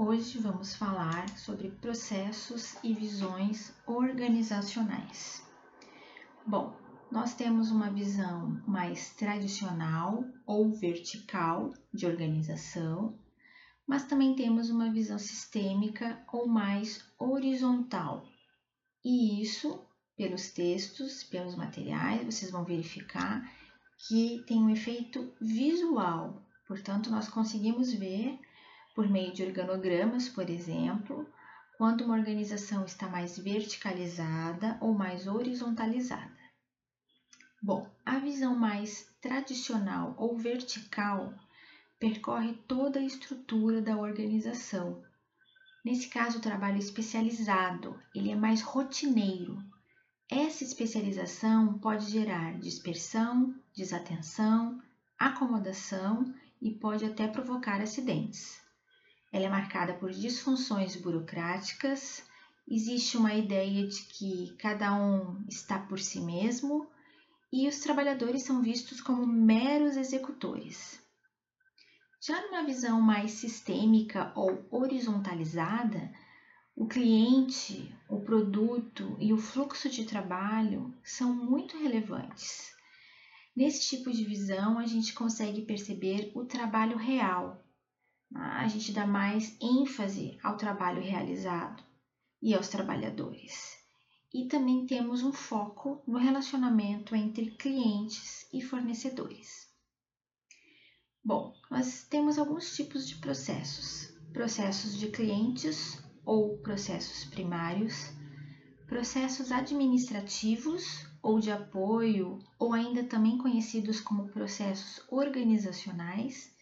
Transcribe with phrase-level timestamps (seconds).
[0.00, 5.42] Hoje vamos falar sobre processos e visões organizacionais.
[6.46, 6.72] Bom,
[7.10, 13.18] nós temos uma visão mais tradicional ou vertical de organização,
[13.84, 18.24] mas também temos uma visão sistêmica ou mais horizontal.
[19.04, 19.84] E isso,
[20.16, 23.52] pelos textos, pelos materiais, vocês vão verificar
[24.06, 26.40] que tem um efeito visual.
[26.68, 28.38] Portanto, nós conseguimos ver
[28.98, 31.24] por meio de organogramas, por exemplo,
[31.76, 36.36] quando uma organização está mais verticalizada ou mais horizontalizada.
[37.62, 41.32] Bom, a visão mais tradicional ou vertical
[42.00, 45.00] percorre toda a estrutura da organização.
[45.84, 49.62] Nesse caso, o trabalho especializado, ele é mais rotineiro.
[50.28, 54.82] Essa especialização pode gerar dispersão, desatenção,
[55.16, 58.66] acomodação e pode até provocar acidentes.
[59.32, 62.24] Ela é marcada por disfunções burocráticas,
[62.66, 66.88] existe uma ideia de que cada um está por si mesmo
[67.52, 71.02] e os trabalhadores são vistos como meros executores.
[72.20, 76.12] Já numa visão mais sistêmica ou horizontalizada,
[76.74, 82.72] o cliente, o produto e o fluxo de trabalho são muito relevantes.
[83.54, 87.64] Nesse tipo de visão, a gente consegue perceber o trabalho real,
[88.34, 91.82] a gente dá mais ênfase ao trabalho realizado
[92.42, 93.78] e aos trabalhadores.
[94.32, 99.66] E também temos um foco no relacionamento entre clientes e fornecedores.
[101.24, 108.12] Bom, nós temos alguns tipos de processos: processos de clientes ou processos primários,
[108.86, 116.57] processos administrativos ou de apoio, ou ainda também conhecidos como processos organizacionais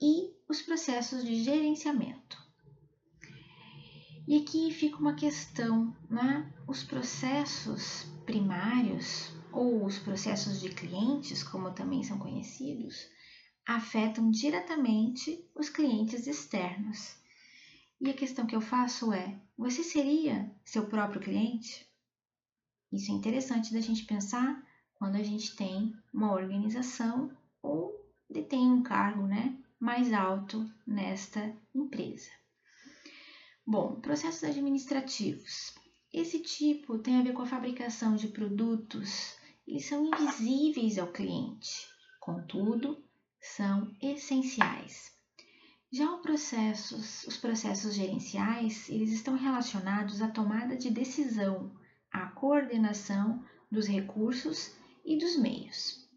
[0.00, 2.42] e os processos de gerenciamento.
[4.26, 6.50] E aqui fica uma questão, né?
[6.66, 13.06] Os processos primários ou os processos de clientes, como também são conhecidos,
[13.66, 17.16] afetam diretamente os clientes externos.
[18.00, 21.86] E a questão que eu faço é: você seria seu próprio cliente?
[22.90, 24.62] Isso é interessante da gente pensar
[24.94, 27.30] quando a gente tem uma organização
[27.62, 27.92] ou
[28.30, 32.30] detém um cargo, né, mais alto nesta empresa.
[33.66, 35.74] Bom, processos administrativos.
[36.10, 39.36] Esse tipo tem a ver com a fabricação de produtos,
[39.68, 41.86] eles são invisíveis ao cliente,
[42.18, 43.04] contudo,
[43.38, 45.12] são essenciais.
[45.92, 51.70] Já processos, os processos gerenciais, eles estão relacionados à tomada de decisão,
[52.10, 54.74] à coordenação dos recursos
[55.04, 56.08] e dos meios.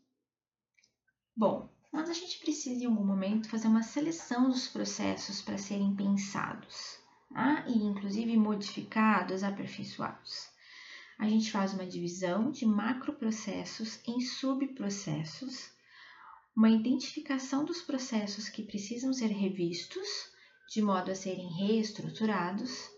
[1.36, 5.96] Bom, mas a gente precisa em algum momento fazer uma seleção dos processos para serem
[5.96, 7.00] pensados
[7.34, 7.66] tá?
[7.68, 10.50] e inclusive modificados, aperfeiçoados.
[11.20, 15.72] A gente faz uma divisão de macroprocessos em subprocessos,
[16.56, 20.08] uma identificação dos processos que precisam ser revistos,
[20.70, 22.90] de modo a serem reestruturados,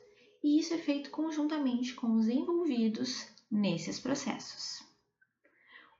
[0.43, 4.88] e isso é feito conjuntamente com os envolvidos nesses processos.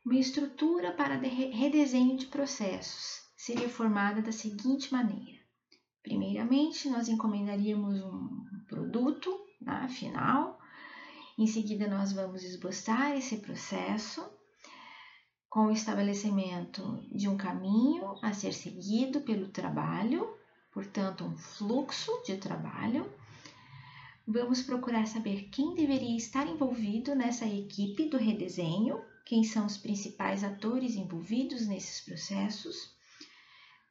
[0.06, 3.22] Uma estrutura para redesenho de processos.
[3.36, 5.40] Seria formada da seguinte maneira:
[6.02, 10.59] primeiramente, nós encomendaríamos um produto né, final,
[11.42, 14.30] em seguida, nós vamos esboçar esse processo
[15.50, 20.28] com o estabelecimento de um caminho a ser seguido pelo trabalho,
[20.70, 23.09] portanto, um fluxo de trabalho.
[24.28, 30.44] Vamos procurar saber quem deveria estar envolvido nessa equipe do redesenho quem são os principais
[30.44, 32.95] atores envolvidos nesses processos,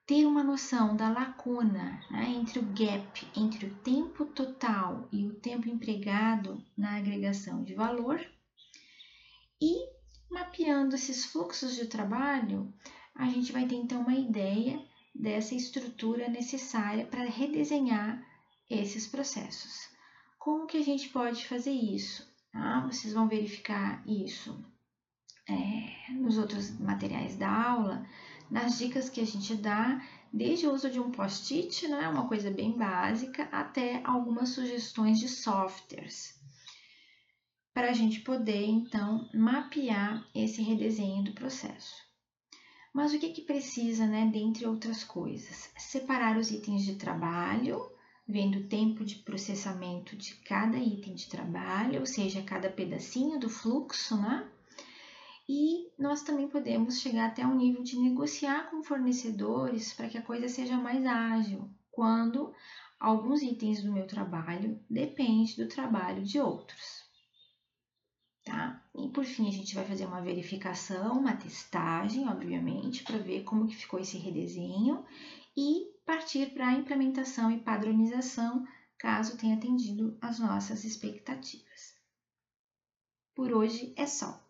[0.05, 5.35] ter uma noção da lacuna né, entre o gap, entre o tempo total e o
[5.37, 8.21] tempo empregado na agregação de valor,
[9.63, 9.77] e
[10.29, 12.75] mapeando esses fluxos de trabalho,
[13.15, 14.85] a gente vai ter então uma ideia
[15.15, 18.21] dessa estrutura necessária para redesenhar
[18.69, 19.89] esses processos.
[20.37, 22.29] Como que a gente pode fazer isso?
[22.53, 24.61] Ah, vocês vão verificar isso
[25.49, 28.07] é, nos outros materiais da aula,
[28.51, 30.01] nas dicas que a gente dá,
[30.33, 35.29] desde o uso de um post-it, né, uma coisa bem básica, até algumas sugestões de
[35.29, 36.39] softwares,
[37.73, 42.07] para a gente poder então mapear esse redesenho do processo.
[42.93, 45.71] Mas o que, que precisa, né, dentre outras coisas?
[45.77, 47.81] Separar os itens de trabalho,
[48.27, 53.49] vendo o tempo de processamento de cada item de trabalho, ou seja, cada pedacinho do
[53.49, 54.47] fluxo, né?
[55.49, 60.23] E nós também podemos chegar até um nível de negociar com fornecedores para que a
[60.23, 62.53] coisa seja mais ágil, quando
[63.01, 67.09] alguns itens do meu trabalho dependem do trabalho de outros.
[68.45, 68.85] Tá?
[68.95, 73.67] E por fim, a gente vai fazer uma verificação, uma testagem, obviamente, para ver como
[73.67, 75.05] que ficou esse redesenho
[75.57, 78.67] e partir para a implementação e padronização,
[78.99, 81.95] caso tenha atendido as nossas expectativas.
[83.35, 84.48] Por hoje é só.